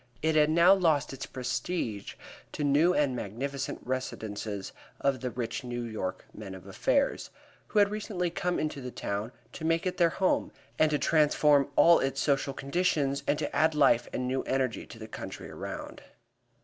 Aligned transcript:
It 0.23 0.33
had 0.33 0.49
now 0.49 0.73
lost 0.73 1.13
its 1.13 1.27
prestige 1.27 2.15
to 2.53 2.63
new 2.63 2.91
and 2.91 3.15
magnificent 3.15 3.81
residences 3.85 4.71
of 4.99 5.19
the 5.21 5.29
rich 5.29 5.63
New 5.63 5.83
York 5.83 6.25
men 6.33 6.55
of 6.55 6.65
affairs, 6.65 7.29
who 7.67 7.77
had 7.77 7.91
recently 7.91 8.31
come 8.31 8.57
into 8.57 8.81
the 8.81 8.89
town 8.89 9.31
to 9.53 9.63
make 9.63 9.85
it 9.85 9.97
their 9.97 10.09
home 10.09 10.51
and 10.79 10.89
to 10.89 10.97
transform 10.97 11.69
all 11.75 11.99
its 11.99 12.19
social 12.19 12.55
conditions 12.55 13.21
and 13.27 13.37
to 13.37 13.55
add 13.55 13.75
life 13.75 14.07
and 14.11 14.27
new 14.27 14.41
energy 14.45 14.87
to 14.87 14.97
the 14.97 15.07
country 15.07 15.51
around. 15.51 16.01